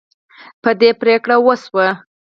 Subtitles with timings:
[0.61, 1.87] په دې پریکړه وشوه.